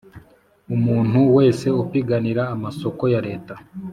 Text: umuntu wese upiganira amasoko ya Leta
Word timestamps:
umuntu 0.75 1.19
wese 1.37 1.65
upiganira 1.83 2.43
amasoko 2.55 3.03
ya 3.13 3.19
Leta 3.27 3.55